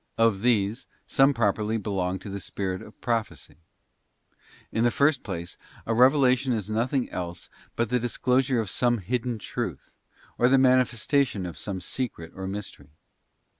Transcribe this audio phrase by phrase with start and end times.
[0.17, 3.57] Of these, some properly belong to the spirit of Prophecy.
[4.71, 9.37] In the first place, a revelation is nothing else but the disclosure of some hidden
[9.37, 9.95] truth,
[10.39, 12.93] or the manifestation of some secret or mystery.